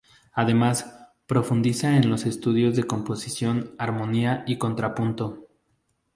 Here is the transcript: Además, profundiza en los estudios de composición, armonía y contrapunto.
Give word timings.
Además, 0.33 0.97
profundiza 1.27 1.95
en 1.95 2.09
los 2.09 2.25
estudios 2.25 2.75
de 2.75 2.85
composición, 2.85 3.75
armonía 3.77 4.43
y 4.47 4.57
contrapunto. 4.57 5.45